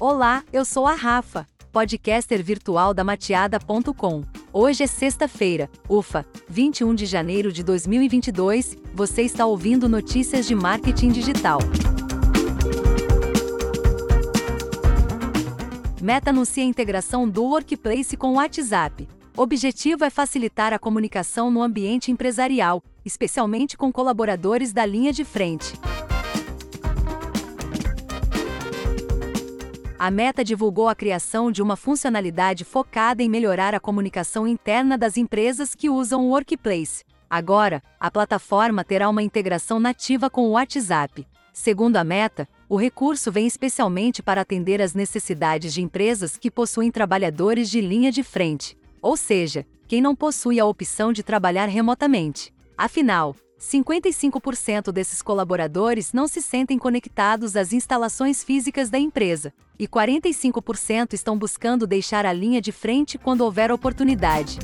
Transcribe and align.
Olá, 0.00 0.42
eu 0.50 0.64
sou 0.64 0.86
a 0.86 0.94
Rafa, 0.94 1.46
podcaster 1.70 2.42
virtual 2.42 2.94
da 2.94 3.04
mateada.com. 3.04 4.24
Hoje 4.50 4.84
é 4.84 4.86
sexta-feira, 4.86 5.68
ufa, 5.86 6.24
21 6.48 6.94
de 6.94 7.04
janeiro 7.04 7.52
de 7.52 7.62
2022, 7.62 8.78
você 8.94 9.20
está 9.20 9.44
ouvindo 9.44 9.90
notícias 9.90 10.46
de 10.46 10.54
marketing 10.54 11.10
digital. 11.10 11.58
Meta 16.00 16.30
anuncia 16.30 16.62
a 16.62 16.66
integração 16.66 17.28
do 17.28 17.44
Workplace 17.44 18.16
com 18.16 18.30
o 18.30 18.36
WhatsApp. 18.36 19.06
Objetivo 19.36 20.02
é 20.02 20.08
facilitar 20.08 20.72
a 20.72 20.78
comunicação 20.78 21.50
no 21.50 21.60
ambiente 21.60 22.10
empresarial, 22.10 22.82
especialmente 23.04 23.76
com 23.76 23.92
colaboradores 23.92 24.72
da 24.72 24.86
linha 24.86 25.12
de 25.12 25.26
frente. 25.26 25.74
A 30.00 30.10
Meta 30.10 30.42
divulgou 30.42 30.88
a 30.88 30.94
criação 30.94 31.52
de 31.52 31.60
uma 31.60 31.76
funcionalidade 31.76 32.64
focada 32.64 33.22
em 33.22 33.28
melhorar 33.28 33.74
a 33.74 33.78
comunicação 33.78 34.48
interna 34.48 34.96
das 34.96 35.18
empresas 35.18 35.74
que 35.74 35.90
usam 35.90 36.24
o 36.24 36.30
Workplace. 36.30 37.04
Agora, 37.28 37.82
a 38.00 38.10
plataforma 38.10 38.82
terá 38.82 39.10
uma 39.10 39.22
integração 39.22 39.78
nativa 39.78 40.30
com 40.30 40.48
o 40.48 40.52
WhatsApp. 40.52 41.28
Segundo 41.52 41.98
a 41.98 42.02
Meta, 42.02 42.48
o 42.66 42.76
recurso 42.76 43.30
vem 43.30 43.46
especialmente 43.46 44.22
para 44.22 44.40
atender 44.40 44.80
às 44.80 44.94
necessidades 44.94 45.74
de 45.74 45.82
empresas 45.82 46.34
que 46.38 46.50
possuem 46.50 46.90
trabalhadores 46.90 47.68
de 47.68 47.82
linha 47.82 48.10
de 48.10 48.22
frente, 48.22 48.78
ou 49.02 49.18
seja, 49.18 49.66
quem 49.86 50.00
não 50.00 50.16
possui 50.16 50.58
a 50.58 50.64
opção 50.64 51.12
de 51.12 51.22
trabalhar 51.22 51.66
remotamente. 51.66 52.54
Afinal, 52.74 53.36
55% 53.60 54.90
desses 54.90 55.20
colaboradores 55.20 56.14
não 56.14 56.26
se 56.26 56.40
sentem 56.40 56.78
conectados 56.78 57.56
às 57.56 57.74
instalações 57.74 58.42
físicas 58.42 58.88
da 58.88 58.98
empresa, 58.98 59.52
e 59.78 59.86
45% 59.86 61.12
estão 61.12 61.38
buscando 61.38 61.86
deixar 61.86 62.24
a 62.24 62.32
linha 62.32 62.60
de 62.60 62.72
frente 62.72 63.18
quando 63.18 63.42
houver 63.42 63.70
oportunidade. 63.70 64.58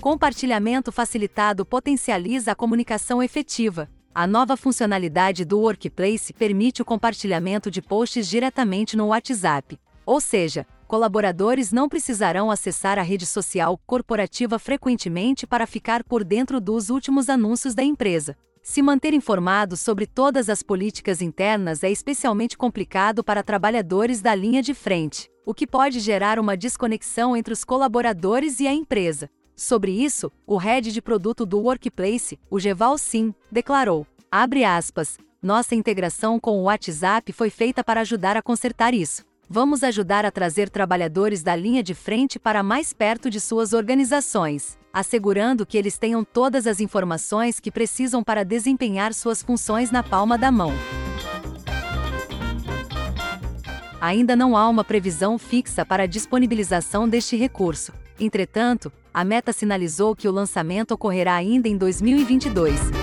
Compartilhamento 0.00 0.90
facilitado 0.90 1.64
potencializa 1.64 2.50
a 2.50 2.56
comunicação 2.56 3.22
efetiva. 3.22 3.88
A 4.12 4.26
nova 4.26 4.56
funcionalidade 4.56 5.44
do 5.44 5.60
Workplace 5.60 6.32
permite 6.32 6.82
o 6.82 6.84
compartilhamento 6.84 7.70
de 7.70 7.80
posts 7.80 8.28
diretamente 8.28 8.96
no 8.96 9.06
WhatsApp, 9.06 9.78
ou 10.04 10.20
seja, 10.20 10.66
colaboradores 10.92 11.72
não 11.72 11.88
precisarão 11.88 12.50
acessar 12.50 12.98
a 12.98 13.02
rede 13.02 13.24
social 13.24 13.80
corporativa 13.86 14.58
frequentemente 14.58 15.46
para 15.46 15.66
ficar 15.66 16.04
por 16.04 16.22
dentro 16.22 16.60
dos 16.60 16.90
últimos 16.90 17.30
anúncios 17.30 17.74
da 17.74 17.82
empresa. 17.82 18.36
Se 18.62 18.82
manter 18.82 19.14
informado 19.14 19.74
sobre 19.74 20.06
todas 20.06 20.50
as 20.50 20.62
políticas 20.62 21.22
internas 21.22 21.82
é 21.82 21.90
especialmente 21.90 22.58
complicado 22.58 23.24
para 23.24 23.42
trabalhadores 23.42 24.20
da 24.20 24.34
linha 24.34 24.60
de 24.60 24.74
frente, 24.74 25.30
o 25.46 25.54
que 25.54 25.66
pode 25.66 25.98
gerar 25.98 26.38
uma 26.38 26.58
desconexão 26.58 27.34
entre 27.34 27.54
os 27.54 27.64
colaboradores 27.64 28.60
e 28.60 28.66
a 28.66 28.72
empresa. 28.74 29.30
Sobre 29.56 29.92
isso, 29.92 30.30
o 30.46 30.58
head 30.58 30.92
de 30.92 31.00
produto 31.00 31.46
do 31.46 31.58
Workplace, 31.58 32.38
o 32.50 32.60
Geval 32.60 32.98
Sim, 32.98 33.34
declarou: 33.50 34.06
aspas, 34.30 35.16
nossa 35.40 35.74
integração 35.74 36.38
com 36.38 36.60
o 36.60 36.64
WhatsApp 36.64 37.32
foi 37.32 37.48
feita 37.48 37.82
para 37.82 38.02
ajudar 38.02 38.36
a 38.36 38.42
consertar 38.42 38.92
isso 38.92 39.31
vamos 39.52 39.84
ajudar 39.84 40.24
a 40.24 40.30
trazer 40.30 40.70
trabalhadores 40.70 41.42
da 41.42 41.54
linha 41.54 41.82
de 41.82 41.92
frente 41.92 42.38
para 42.38 42.62
mais 42.62 42.94
perto 42.94 43.28
de 43.28 43.38
suas 43.38 43.74
organizações, 43.74 44.78
assegurando 44.90 45.66
que 45.66 45.76
eles 45.76 45.98
tenham 45.98 46.24
todas 46.24 46.66
as 46.66 46.80
informações 46.80 47.60
que 47.60 47.70
precisam 47.70 48.24
para 48.24 48.46
desempenhar 48.46 49.12
suas 49.12 49.42
funções 49.42 49.90
na 49.90 50.02
palma 50.02 50.38
da 50.38 50.50
mão. 50.50 50.72
Ainda 54.00 54.34
não 54.34 54.56
há 54.56 54.66
uma 54.70 54.82
previsão 54.82 55.36
fixa 55.36 55.84
para 55.84 56.04
a 56.04 56.06
disponibilização 56.06 57.06
deste 57.06 57.36
recurso. 57.36 57.92
Entretanto, 58.18 58.90
a 59.12 59.22
Meta 59.22 59.52
sinalizou 59.52 60.16
que 60.16 60.26
o 60.26 60.32
lançamento 60.32 60.92
ocorrerá 60.92 61.34
ainda 61.34 61.68
em 61.68 61.76
2022. 61.76 63.01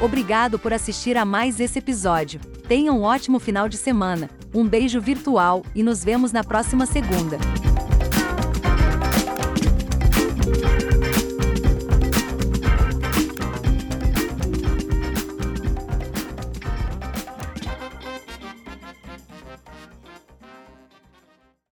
Obrigado 0.00 0.58
por 0.58 0.72
assistir 0.72 1.16
a 1.16 1.26
mais 1.26 1.60
esse 1.60 1.78
episódio. 1.78 2.40
Tenha 2.66 2.92
um 2.92 3.02
ótimo 3.02 3.38
final 3.38 3.68
de 3.68 3.76
semana, 3.76 4.30
um 4.54 4.66
beijo 4.66 5.00
virtual 5.00 5.62
e 5.74 5.82
nos 5.82 6.02
vemos 6.02 6.32
na 6.32 6.42
próxima 6.42 6.86
segunda. 6.86 7.38